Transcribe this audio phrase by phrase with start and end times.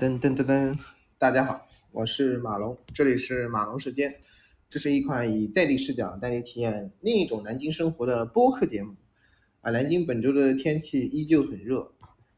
[0.00, 0.78] 噔噔噔噔，
[1.18, 4.16] 大家好，我是马龙，这里是马龙时间。
[4.70, 8.94] 这是一款以在地视角带你体验另一种南京生活的播客节目。
[9.60, 11.92] 啊，南京本周的天气依旧很热，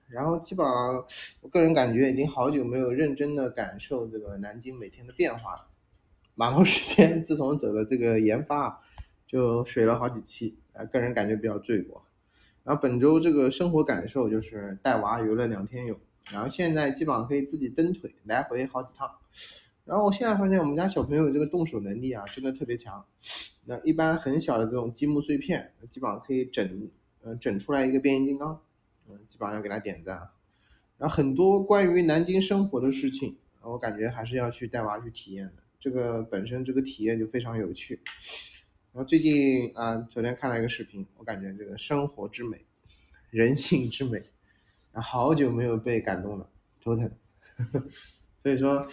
[0.09, 1.04] 然后基本上，
[1.40, 5.69] 我个人感觉已经好久没有认真的感受这个南京每天的变化了。
[6.35, 8.81] 马龙时间自从走了这个研发，
[9.25, 12.05] 就水了好几期，啊，个人感觉比较罪过。
[12.65, 15.97] 然后本周这个生活感受就是带娃游了两天泳。
[16.30, 19.11] 然后现在基本上可以自己蹬腿来回好几趟，
[19.84, 23.05] 然后我现在发现我们家小朋友这个动手能力啊，真的特别强。
[23.64, 26.91] 那一般很小的这种积木碎片，基本上可以整，
[27.23, 28.61] 嗯，整出来一个变形金刚，
[29.09, 30.16] 嗯，基本上要给他点赞。
[30.98, 35.55] 然后很多关于南京生活的事情，我感觉还是要去带娃去体验的。
[35.78, 38.00] 这个本身这个体验就非常有趣。
[38.92, 42.64] 然后最近啊，昨天看了一个视频，我感觉这个生活之美，
[43.30, 44.23] 人性之美。
[44.92, 46.48] 啊，好久没有被感动了，
[46.80, 47.10] 头疼。
[48.38, 48.84] 所以说，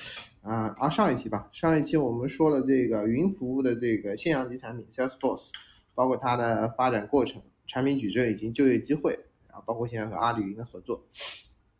[0.41, 5.49] 啊啊，上一期吧，上一期我们说了这个云服务的这个现象级产品 Salesforce，
[5.95, 11.03] 包括它的发展过程、产品矩阵以及就业机会，然后包括现在和阿里云的合作。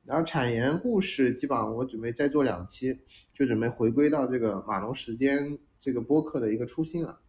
[0.04, 3.00] 然后产研故事基本上我准备再做两期，
[3.32, 7.20] 就准备回归到这个马龙时间这个播客的一个初心了。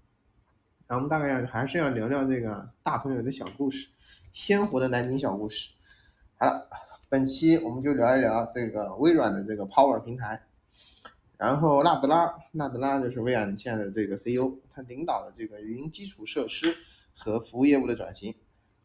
[0.86, 3.90] 然后我们大概要还是要聊聊这个大朋友的小故事，
[4.32, 5.68] 鲜活的南京小故事。
[6.42, 6.66] 好了，
[7.10, 10.40] 本期我们就聊一聊这个微软的这个 Power 平台。
[11.36, 16.74] 然后纳德拉，纳德拉就是微软现在的这个 CEO，他领导了这个云基础设施
[17.14, 18.34] 和服务业务的转型，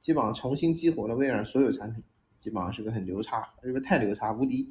[0.02, 2.04] 基本上重新激活了微软所有产品，
[2.42, 4.70] 基本上是个很牛叉，这个太牛叉无敌。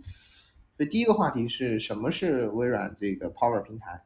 [0.76, 3.98] 所以第一个话题是什么是微软这个 Power 平台？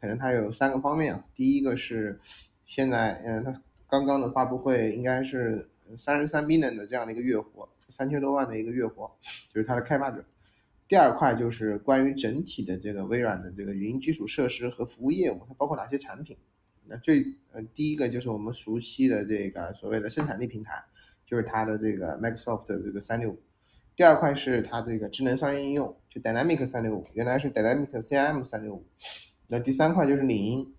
[0.00, 1.24] 可能它有三个方面啊。
[1.32, 2.18] 第一个是
[2.64, 7.68] 现在，嗯，它刚刚的发布会应该是三十三 million 的这样的一个月活。
[7.88, 9.08] 三千多万的一个月活，
[9.52, 10.24] 就是它的开发者。
[10.88, 16.36] 第二块就是关于整体的这个微软的这个云基础设施和服务业务，它包括哪些产品？
[16.86, 20.82] 那最呃第一个就是我们熟悉的这个所谓的生产力平台，
[21.24, 23.42] 就是它的这个 Microsoft 的这个三六五。
[23.94, 28.86] 第二块是它这个智能商业应用，就 Dynamic 三六五，原来是 Dynamic CRM 三六五。
[29.46, 30.74] 那第三块就是领英，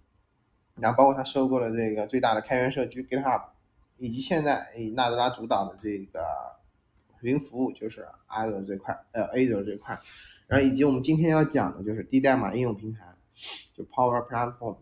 [0.75, 3.41] 然后包括它收购了这个最大的开源社区 GitHub，
[3.97, 6.21] 以及现在以纳德拉主导的这个。
[7.21, 9.99] 云服务就是 Azure 这块，呃，Azure 这块，
[10.45, 13.11] 然后以及我们今天要讲的就是低代码应用平台，
[13.73, 14.77] 就 Power Platform。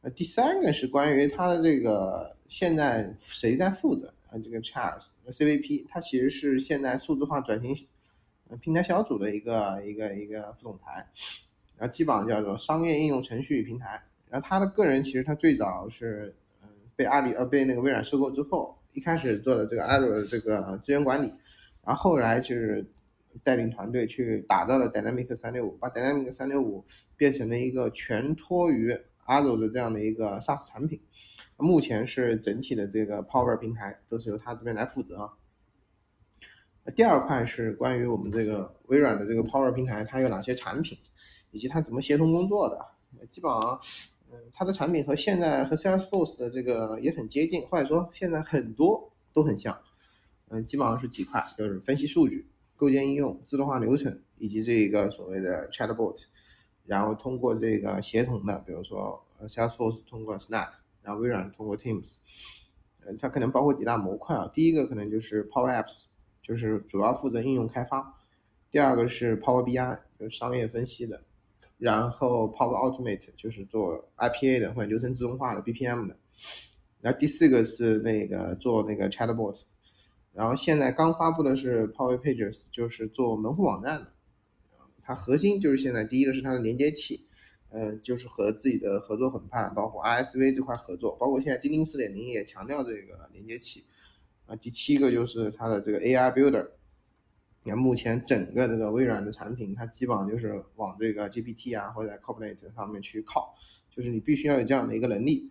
[0.00, 4.38] 呃，第三个是关于它的这个现在谁在负责啊？
[4.42, 7.86] 这个 Charles CVP，他其实是现在数字化转型
[8.62, 11.06] 平台小组的一个一个一个副总裁，
[11.76, 14.02] 然后基本上叫做商业应用程序平台。
[14.30, 16.34] 然后他的个人其实他最早是
[16.96, 18.78] 被阿里呃被那个微软收购之后。
[18.94, 21.32] 一开始做的这个 Azure 的这个资源管理，
[21.82, 22.86] 然后后来就是
[23.42, 26.84] 带领团队去打造了 Dynamic 三六五，把 Dynamic 三六五
[27.16, 28.94] 变成了一个全托于
[29.24, 31.00] Azure 的这样的一个 SaaS 产品。
[31.56, 35.32] 目前是整体的这个 Power 平台都是由他这边来负责。
[36.94, 40.98] 第二块是关于我们这个微软的这个 Power 平台，它有哪些产品，
[41.50, 43.80] 以及它怎么协同工作的，基本上。
[44.52, 49.78] 它的产品和现在和 Salesforce 的这个也很接近，或者说现在很多都很像。
[50.48, 56.24] 嗯，基本上是几块，就是分析数据、构建应用、自动化流程，以及这个所谓的 Chatbot，
[56.84, 60.68] 然后通过这个协同的，比如说 Salesforce 通过 Slack，
[61.02, 62.18] 然后微软通过 Teams。
[63.06, 64.50] 嗯，它可能包括几大模块啊。
[64.52, 66.04] 第一个可能就是 Power Apps，
[66.42, 68.00] 就是主要负责应用开发；
[68.70, 71.22] 第二个是 Power BI，就是商业分析的。
[71.82, 76.16] 然后 Power Automate 就是做 IPA 的或者流程自动化的 BPM 的，
[77.00, 79.60] 然后第四个是那个做那个 Chatbot，
[80.32, 84.12] 然后现在刚发布的是 Power Pages，就是做门户网站的，
[85.02, 87.26] 它核心就是现在第一个是它的连接器，
[87.70, 93.84] 嗯，就是和自己的合作伙伴，包括 ISV 这块合作，包括现在钉钉四点零也强调这个连接器，
[94.46, 96.68] 啊，第七个就是它的这个 AI Builder。
[97.64, 103.54] 你看，目前整个这个微软的产品，它基本上就是往这个 GPT 啊或者 Copilot 上面去靠，
[103.90, 105.48] 就是你必须要有这样的一个能力。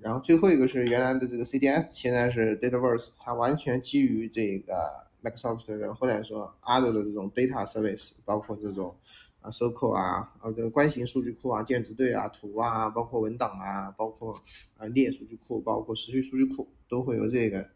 [0.00, 4.74] 然后最后一个是原来的这个 CDS，现在是 Dataverse，它完全基于这个
[5.22, 8.94] Microsoft 的或者说 Azure 的这种 Data Service，包括这种
[9.40, 14.40] 啊 SQL 啊，呃这个关型数据库啊、建值对啊、图啊，包括文档啊，包括
[14.76, 17.66] 啊列数据库，包括时序数据库，都会由这个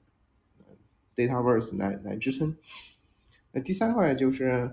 [1.16, 2.54] Dataverse 来来支撑。
[3.52, 4.70] 那第三块就是，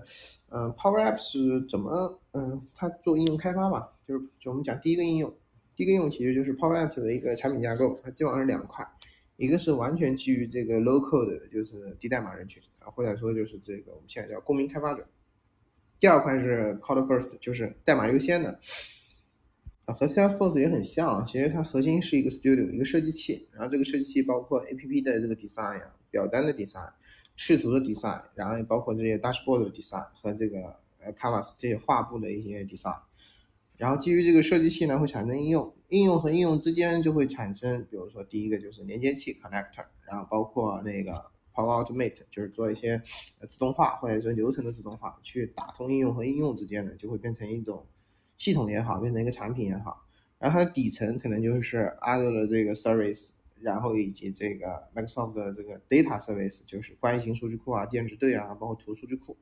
[0.50, 5.34] 嗯，Power Apps 怎么，嗯，它做应用开发吧，就是就我们讲第一个应用，
[5.74, 8.86] 第一个应用其实就是 Power Apps 的一个产品架构，它基本上是两块，
[9.36, 15.06] 一个是完全基于这个 Low Code 的，就是低代码人群啊，或者说就是这个我们现在叫公民开发者，
[15.98, 18.60] 第二块是 Code First，就是代码优先的。
[19.86, 23.48] 啊，和 Salesforce 也很像，其实它核心是一个 Studio，一个设计器。
[23.52, 26.90] 然后这个设计器包括 APP 的这个 design 啊，表单的 design，
[27.38, 30.58] 视图的 design，然后也包括这些 dashboard 的 design 和这个
[30.98, 32.98] 呃 Canvas 这些画布的一些 design。
[33.76, 41.12] 然后基于这个设计器呢，会产生应用，应用和应用之间就会产生，比如说第一个就是连接器 connector，然后包括那个
[41.54, 43.00] Power Automate，就是做一些
[43.48, 47.86] 自动化或者说流程的自动化，去打通应用和应用之间的，就会变成一种。
[48.36, 50.00] 系统也好，变成一个产品也好，
[50.38, 59.36] 然后它的底层可能就是 Azure 的这个 Service，然后以及这个 Microsoft 的这个 Data Service，就是关系型数据库啊、建值对啊，包括图数据库。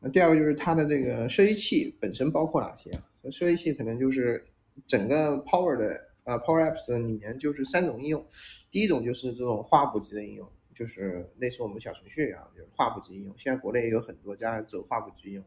[0.00, 3.04] 那第二个就是它的这个设计器本身包括哪些啊？
[3.30, 4.44] 设计器可能就是
[4.86, 8.24] 整个 Power 的呃 Power Apps 里面就是三种应用，
[8.70, 13.34] 第一种就是这种画布级的应用，就是类似我们小程序一样，就是画布级应用。
[13.36, 15.44] 现在国内也有很多家走画布级应用。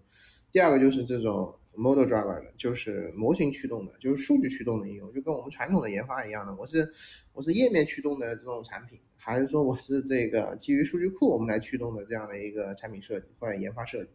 [0.52, 1.56] 第二个就是这种。
[1.74, 6.54] Model driver 的就是模型驱动的，就是数据驱动的应用，就跟我们传统的研发一样的。
[6.56, 6.92] 我是
[7.32, 14.10] 我是页面驱动的这种产品，还是说我是这个基于数据库我们来驱动的这样的一个产品设计或者研发设计？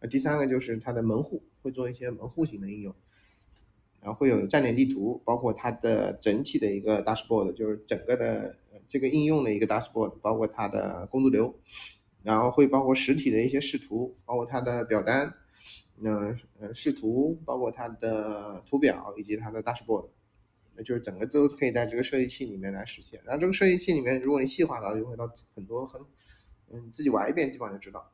[0.00, 2.92] 那第三个就是它的门户，会做一些门户型的应用，
[4.00, 8.56] 然后会有站点地图，包括它的整体的一个 dashboard，就是整个的
[8.88, 11.54] 这个应用的一个 dashboard，包括它的工作流，
[12.24, 15.32] 然后会包括实体的一些视图，包括它的表单。
[16.00, 20.08] 那呃视图包括它的图表以及它的 dashboard，
[20.76, 23.20] 那就是整个都可以在这个设计器里面来实现。
[23.24, 26.00] 然后这个设计器里面，如果你细化到，就会到很多很，
[26.70, 28.10] 嗯，自己玩一遍基本上就知道。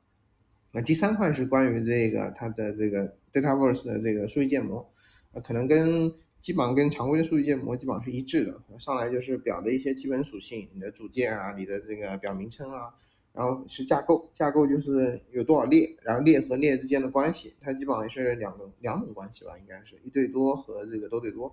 [0.72, 4.92] 那第三块是关于这个它的这个 Dataverse 的这个数据建模，
[5.32, 8.60] 呃，可能跟基本上跟常规的数据建模基本上是一致的。
[8.78, 12.94] 上来就是表的一些基本属性，你的组件啊，你的这个表名称啊。
[13.34, 21.52] 然后是架构，架构就是有多少列，然后列和列之间的关系，它基本上是两种两种关系吧，应该是一对多和这个多对多。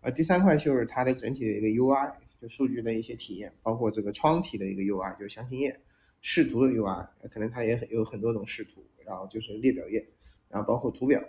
[0.00, 2.10] 呃，第三块就是它的整体的一个 UI，
[2.40, 5.78] 就数据的一些体验，包括这个窗体的一个 UI，就是详情页，
[6.22, 10.06] 视图的 UI，可能它也很有很多种视图，然后就是列表页，
[10.48, 11.22] 然后包括图表，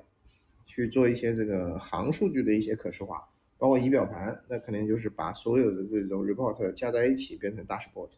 [0.65, 3.27] 去做一些这个行数据的一些可视化，
[3.57, 8.09] 包括仪表盘，那可能就是把所有的这种 report 加在一起变成 dashboard。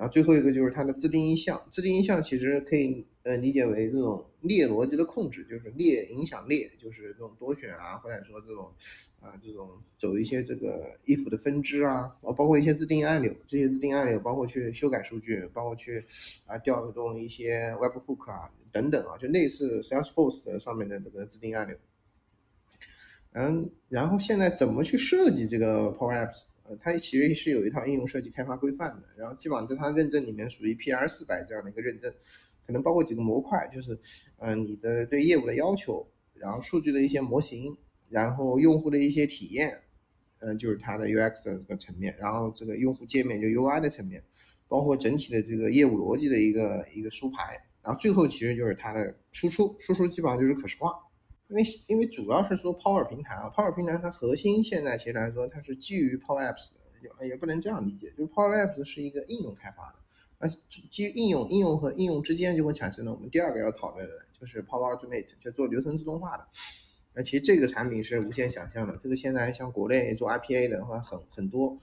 [0.00, 8.72] 然后最后一个就是它的自定义项，自定义项其实可以呃理解为这种列逻辑的控制，就是列影响列，就是这种多选啊，或者说这种
[9.20, 9.68] 啊这种
[9.98, 16.02] 走一些这个 if 的分支啊，包括一些自定义按钮，这些自定义按钮包括去修改数据，包括去
[16.46, 21.76] 啊调动一些 webhook 啊等等啊，就类似 Salesforce 的上面的这个自定义按钮。
[23.32, 26.44] 嗯，然后现在怎么去设计这个 Power Apps？
[26.76, 32.12] 它其实是有一套应用设计开发规范的，然后基本上在它认证里面属于 PR 四百这样的一个认证，
[32.66, 33.98] 可能包括几个模块，就是，
[34.38, 37.76] 嗯，你的对业务的要求，然后数据的一些模型，
[38.08, 39.80] 然后用户的一些体验，
[40.38, 44.22] 嗯，就是它的 UX 的个层面，然后这个用户界面就 UI 的层面，
[44.68, 50.94] 包括整体的这个业务逻辑的一个一个梳排，然后最后其实就是它的输出，输出基本上就是可视化。
[51.50, 56.70] 因为因为主要是说 Power 平台啊，Power 平台它核心现在其实来说，它是基于 Power Apps
[57.18, 59.96] 的，也不能这样理解，就是 Power Apps 是一个应用开发的，
[60.38, 60.46] 那
[60.88, 66.46] 基于应用，应用和应用之间就会产生了我们第二个要讨论的，就是 Power Automate，就做流程自动化的。
[67.12, 71.76] 那其实这个产品是无限想象的，这个现在像国内做 IPA 的话很很多，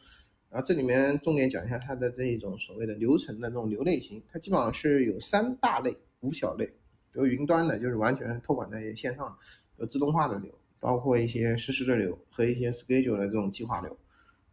[0.49, 6.71] 然后这里面重点讲一下它的这一种所谓的流程的这种流类型，它基本上是有三大类，五小类。
[7.17, 9.35] 比如云端的，就是完全托管在线上，
[9.77, 13.97] 有自动化的流，包括一些实时的流和一些 schedule 的这种计划流。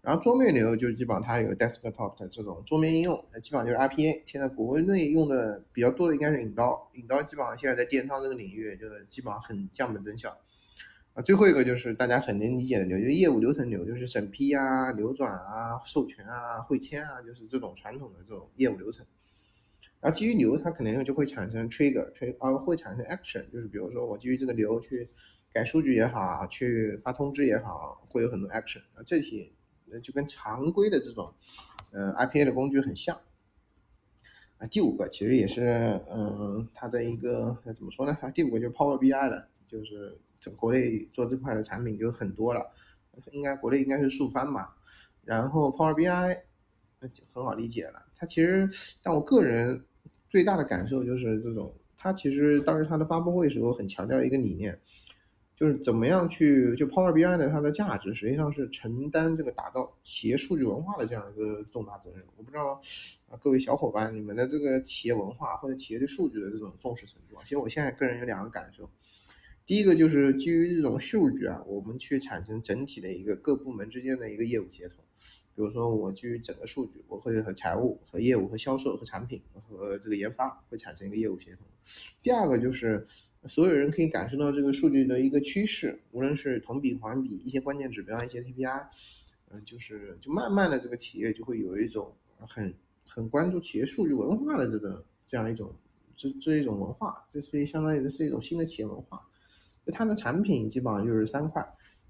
[0.00, 4.22] 然后桌面流就基本上它有 desktop 的这种桌面应用，基本上就是 RPA。
[4.24, 10.34] 现在国内用的比较多的应该是引刀，引刀基本上现在在电商这个领域就是基本上很降本增效。
[11.12, 19.04] 啊，最后一个就是大家很能理解的流，就业务流程流，就是审批啊、流转啊、授权啊、会签啊，就是这种传统的这种业务流程。
[20.04, 25.08] 然后基于流，它肯定就会产生 trigger，啊会产生 action，就是比如说我基于这个流去
[25.50, 28.80] 改数据也好，去发通知也好，会有很多 action。
[28.92, 29.50] 啊，这些
[30.02, 31.32] 就跟常规的这种
[31.90, 33.18] 呃 IPA 的工具很像。
[34.58, 38.14] 啊，第五个其实也是嗯它的一个怎么说呢？
[38.20, 42.70] 它第五个就是 Power BI 的，就是整国内做这块的产品就很多了，
[43.32, 44.76] 应该国内应该是数翻吧。
[45.22, 46.42] 然后 Power BI
[47.00, 48.68] 那就很好理解了，它其实
[49.02, 49.82] 但我个人。
[50.34, 54.76] 最大的感受就是这种，他其实当时他的发布会时候很强调一个理念，
[55.54, 62.24] 就是怎么样去就 Power BI 的它的价值实际上是承担这个打造企业数据文化的这样一个重大责任。
[62.36, 62.80] 我不知道
[63.28, 68.90] 啊，各位小伙伴，你们的这个企业文化或者企业对数据的这种重视程度啊，其实我现在个人有两个感受。
[69.64, 75.04] 第一个就是基于这种数据啊，我们去产生整体的一个各部门之间的一个业务协同。
[75.56, 81.64] 比如说我基于整个数据，我会和财务、和业务、和销售、和产品、和这个研发会产生一个业务协同。
[82.20, 83.06] 第二个就是
[83.46, 88.86] 所有人可以感受到这个数据的一个趋势，无论是同比、环比，一些关键指标、一些 KPI，
[89.50, 92.74] 嗯，就是就慢慢的这个企业就会有一种很
[93.06, 95.72] 很关注企业数据文化的这个这样一种
[96.16, 99.20] 这这一种文化，这是相当于是一种新的企业文化。
[99.92, 101.64] 它的产品基本上就是三块。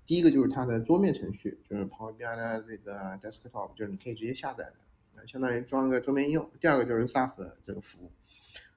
[0.07, 6.51] 第一个就是它的桌面程序，就是 Power BI 的这个 desktop，就是你可以直接下载的，相当于装一个桌面应用。
[6.61, 8.13] 第二个就是 SaaS 这个服务，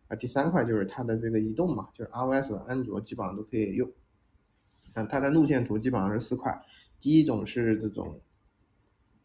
[0.08, 3.92] 啊，第三块就是它的这个移动嘛，就是 iOS 和安卓基本上都可以用。
[4.94, 6.64] 嗯，它的路线图基本上是四块，
[7.00, 8.22] 第一种是这种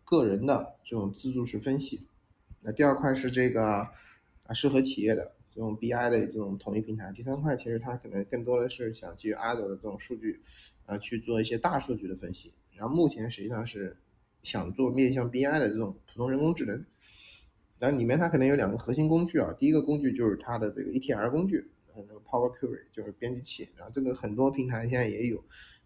[0.04, 2.06] 个人的这种自助式分析，
[2.62, 3.88] 那第二块是这个
[4.44, 5.32] 啊适合企业的。
[5.54, 10.40] 这种 BI 的这种统一平台，第三块其实它可能更多的是想基于 a d o 的这种数据，
[10.86, 12.52] 呃，去做一些大数据的分析。
[12.74, 13.96] 然后目前实际上是
[14.42, 16.84] 想做面向 BI 的这种普通人工智能。
[17.78, 23.68] 然后里面它可能有两个核心工具啊，第一个工具就是它的这个 ETL 工具，呃，那个 Power Query 就是编辑器。
[23.76, 25.44] 然后这个很多平台现在也有，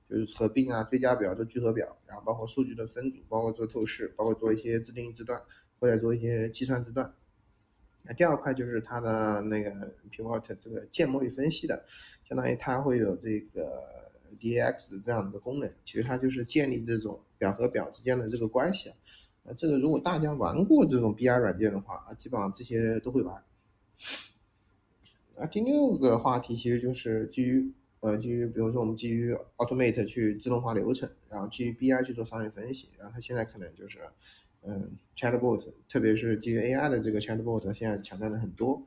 [0.08, 5.42] 就是合并啊、最佳表、的聚合表，然后包括数据的分组，包括做透视，包括做一些自定义字段，
[5.80, 7.12] 或者做一些计算字段。
[8.06, 9.70] 那第二块就是它的那个
[10.10, 11.84] pivot 这个建模与分析的，
[12.28, 13.82] 相当于它会有这个
[14.40, 18.90] DAX 的这样的功能，其实它就是建立这种表和表之间的这个关系
[19.44, 19.52] 啊。
[19.56, 23.42] 这个如果大家玩过这种 BI 软件的话啊，基本上这些都会玩。
[25.36, 33.98] 啊，第六个话题其实就是基于呃基于比如说我们基于 Automate 去自动化流程，然后基于 BI 去做商业分析，然后它现在可能就是。
[34.68, 38.84] 嗯，chatbot，特别是基于 AI 的这个 chatbot，现在抢占的很多。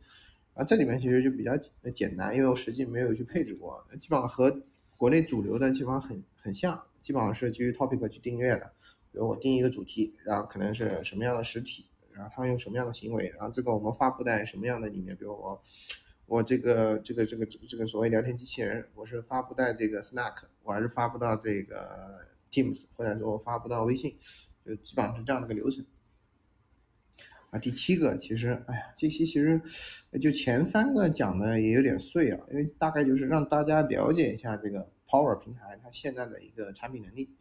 [0.53, 1.55] 啊，这里面其实就比较
[1.93, 4.61] 简单，因为我实际没有去配置过，基本上和
[4.97, 8.71] 国内主流的基本上很很像，基本上是基于 topic 去订阅的。
[9.11, 15.61] 比如我定一个主题，然后可能是什么样的实体，然后他们用什么样的行为，然后这个我们发布在什么样的里面，比如我
[16.25, 22.19] 我这个这个这个这个所谓聊天机器人，我是发布在这个 Slack，我还是发布到这个
[22.51, 24.17] Teams，或者说我发布到微信。
[24.69, 25.83] 就基本上是这样的一个流程
[27.49, 27.57] 啊。
[27.57, 29.59] 第七个，其实，哎呀，这期其实
[30.21, 37.35] 就前三个讲的也有点碎啊，因为大概就是让大家了解一下这个 Power 平台它现在的一个产品能力。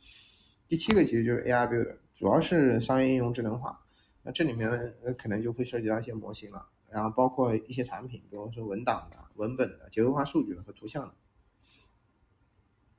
[0.66, 3.84] 第七个其实就是 AI Build，主要是商业应用智能化。
[4.22, 4.78] 那这里面呢，
[5.18, 11.14] 可能就会涉及到一些模型了，然后包括一些产品，比如说文档的、文本的、结构化数据的和图像的。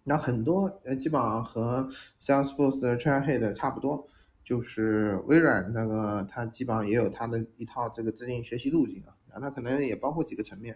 [0.04, 1.88] 那很多呃，基本上和
[2.20, 4.08] Salesforce 的 Trailhead 差不多。
[4.50, 10.76] 就是微软那个，它基本上也有它的一套这个自定学习路径啊，然后它可能也包括几个层面，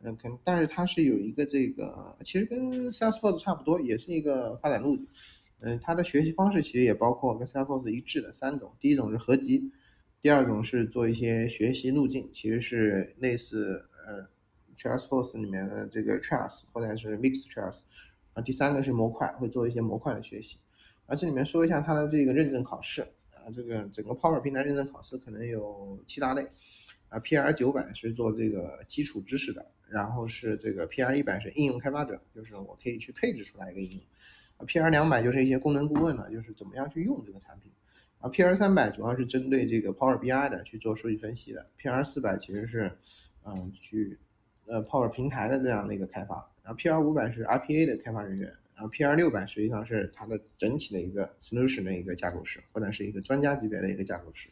[0.00, 5.08] 嗯，可能但是它是有一个这个，其实跟 Salesforce 差不多，也是一个发展路径，
[5.60, 9.72] 嗯，它的学习方式其实也包括跟 Salesforce 一致的三种，第一种是合集，
[10.20, 14.28] 第二种是做一些学习路径，其实是类似呃
[14.78, 17.80] Salesforce 里面的这个 Trails 或者是 Mixed Trails，
[18.34, 20.58] 啊，第三个是模块，会做一些模块的学习。
[21.06, 26.44] 啊，这里面说一下它的这个认证考试啊，这个整个 Power 平台认证考试可能有七大类
[27.08, 34.00] 啊，PR 九百是做这个基础知识的，然后是这个 PR 一百是应用开发者，就是我可以去配置出来一个应用
[34.56, 37.70] 啊，PR 两百就是一些功能顾问了，就是怎么样去用这个产品
[38.18, 42.90] 啊，PR 三百主要是针对这个 Power BI 的去做数据分析的，PR 四百其实是
[43.44, 44.18] 嗯去
[44.66, 48.52] 呃 Power 平台的这样的一个开发，然后 PR 五百是 RPA 的开发人员。
[48.76, 54.50] 然后 PR 六百实际上是它的整体的一个 solution 的一个架构师，或者是一个专家级别的一个架构师。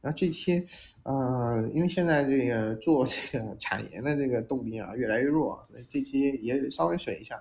[0.00, 0.66] 那这期，
[1.04, 7.40] 呃，因为现在这个做这个产研的这个动力啊越来越弱，所以这期也稍微水一下。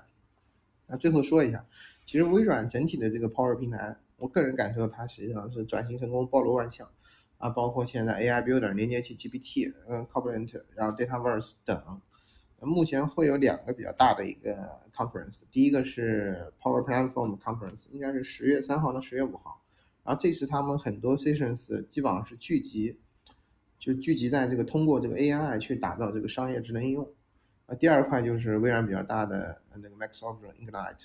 [0.85, 1.65] 那最后说一下，
[2.05, 6.87] 其实微软整体的这个 Power 平台，我个人感受它实际上是转型成功，包罗万象
[7.39, 12.01] 啊，包括现在 AI Builder 连接器 GPT，嗯，Copilot，然后 Dataverse 等。
[12.61, 14.57] 目前会有两个比较大的一个
[14.93, 19.61] conference，第一个是 Power Platform Conference，应该是十月三号到十月五号，
[20.03, 22.99] 然后这次他们很多 sessions 基本上是聚集，
[23.77, 27.07] 就聚集在这个通过这个 AI 去打造这个商业智能应用。
[27.65, 31.03] 啊，第二块就是微软比较大的那个 Microsoft Ignite，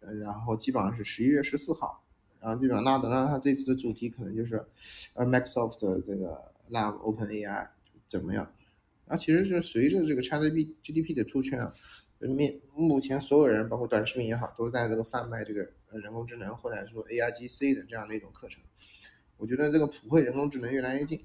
[0.00, 2.02] 呃，然后基本上是十一月十四号，
[2.40, 4.64] 然后基本上纳德呢，它这次的主题可能就是
[5.14, 7.68] 呃 Microsoft 的这个 Love Open AI
[8.06, 8.50] 怎么样。
[9.06, 11.74] 然后，其实是随着这个 ChatGPT 的出圈啊，
[12.20, 18.62] 面目前所有人，包括短视频也好，都在这个贩卖这个人工智能或者说 AIGC 的这样的一种课程。
[19.36, 21.20] 我觉得这个普惠人工智能越来越近。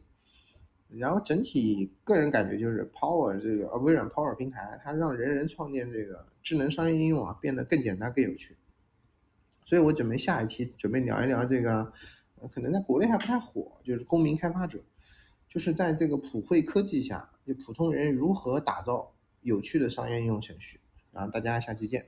[0.90, 8.56] 然后整体个人感觉就是 Power 这个呃微软 Power 平台，它让人人创建这个智能商业应用啊变得更简单更有趣。
[9.66, 11.92] 所以我准备下一期准备聊一聊这个，
[12.54, 14.80] 可能在国内还不太火，就是公民开发者，
[15.50, 20.80] 就是在这个普惠科技下，就普通人如何打造有趣的商业应用程序。
[21.12, 22.06] 然后大家下期见。